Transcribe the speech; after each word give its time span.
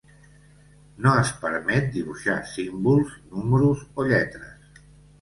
No 1.07 1.13
es 1.25 1.33
permet 1.43 1.87
dibuixar 1.99 2.39
símbols, 2.55 3.15
números 3.39 3.89
o 4.03 4.11
lletres. 4.13 4.87